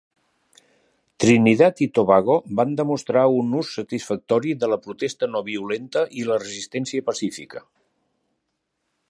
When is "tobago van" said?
1.97-2.71